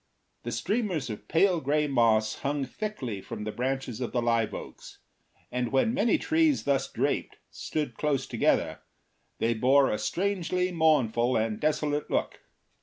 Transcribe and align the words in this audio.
The 0.41 0.51
streamers 0.51 1.11
of 1.11 1.27
pale 1.27 1.61
gray 1.61 1.85
moss 1.85 2.39
hung 2.39 2.65
thickly 2.65 3.21
from 3.21 3.43
the 3.43 3.51
branches 3.51 4.01
of 4.01 4.13
the 4.13 4.19
live 4.23 4.51
oaks, 4.51 4.97
and 5.51 5.71
when 5.71 5.93
many 5.93 6.17
trees 6.17 6.63
thus 6.63 6.91
draped 6.91 7.37
stood 7.51 7.93
close 7.93 8.25
together 8.25 8.79
they 9.37 9.53
bore 9.53 9.91
a 9.91 9.99
strangely 9.99 10.71
mournful 10.71 11.37
and 11.37 11.59
desolate 11.59 12.09
look. 12.09 12.39